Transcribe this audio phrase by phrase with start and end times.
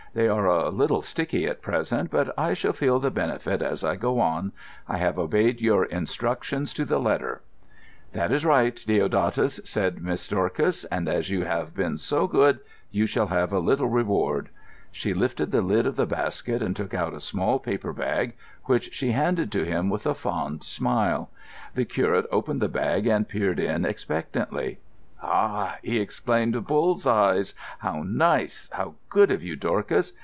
[0.13, 3.95] They are a little sticky at present, but I shall feel the benefit as I
[3.95, 4.51] go on.
[4.85, 7.43] I have obeyed your instructions to the letter."
[8.11, 12.59] "That is right, Deodatus," said Miss Dorcas; "and as you have been so good,
[12.91, 14.49] you shall have a little reward."
[14.91, 18.33] She lifted the lid of the basket and took out a small paper bag,
[18.65, 21.29] which she handed to him with a fond smile.
[21.73, 24.79] The curate opened the bag and peered in expectantly.
[25.23, 26.65] "Ha!" he exclaimed.
[26.65, 27.53] "Bull's eyes!
[27.77, 28.71] How nice!
[28.73, 30.13] How good of you, Dorcas!